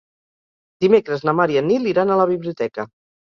Dimecres 0.85 1.21
na 1.29 1.35
Mar 1.41 1.47
i 1.55 1.59
en 1.63 1.69
Nil 1.73 1.85
iran 1.93 2.13
a 2.13 2.17
la 2.23 2.27
biblioteca. 2.35 2.89